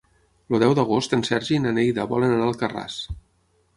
[0.55, 2.97] El deu d'agost en Sergi i na Neida volen anar a Alcarràs.